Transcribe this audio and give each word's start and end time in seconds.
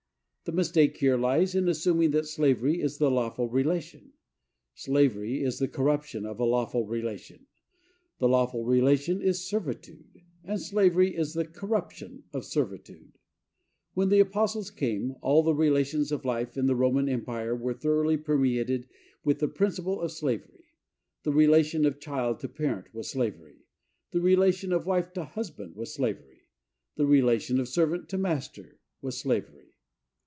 The 0.43 0.57
mistake 0.57 0.97
here 0.97 1.15
lies 1.15 1.55
in 1.55 1.69
assuming 1.69 2.11
that 2.11 2.25
slavery 2.25 2.81
is 2.81 2.97
the 2.97 3.09
lawful 3.09 3.47
relation. 3.47 4.11
Slavery 4.73 5.41
is 5.43 5.59
the 5.59 5.67
corruption 5.69 6.25
of 6.25 6.41
a 6.41 6.45
lawful 6.45 6.85
relation. 6.85 7.45
The 8.17 8.27
lawful 8.27 8.65
relation 8.65 9.21
is 9.21 9.47
servitude, 9.47 10.23
and 10.43 10.59
slavery 10.59 11.15
is 11.15 11.33
the 11.35 11.45
corruption 11.45 12.25
of 12.33 12.43
servitude. 12.43 13.13
When 13.93 14.09
the 14.09 14.19
apostles 14.19 14.71
came, 14.71 15.15
all 15.21 15.41
the 15.41 15.53
relations 15.53 16.11
of 16.11 16.25
life 16.25 16.57
in 16.57 16.65
the 16.65 16.75
Roman 16.75 17.07
empire 17.07 17.55
were 17.55 17.73
thoroughly 17.73 18.17
permeated 18.17 18.89
with 19.23 19.39
the 19.39 19.47
principle 19.47 20.01
of 20.01 20.11
slavery. 20.11 20.65
The 21.23 21.31
relation 21.31 21.85
of 21.85 22.01
child 22.01 22.41
to 22.41 22.49
parent 22.49 22.93
was 22.93 23.09
slavery. 23.09 23.67
The 24.09 24.19
relation 24.21 24.73
of 24.73 24.85
wife 24.85 25.13
to 25.13 25.23
husband 25.23 25.75
was 25.77 25.93
slavery. 25.93 26.49
The 26.97 27.05
relation 27.05 27.57
of 27.57 27.69
servant 27.69 28.09
to 28.09 28.17
master 28.17 28.79
was 29.01 29.17
slavery. 29.17 29.67